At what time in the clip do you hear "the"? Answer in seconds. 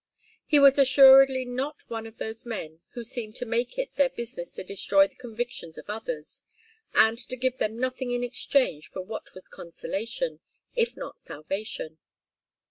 5.07-5.13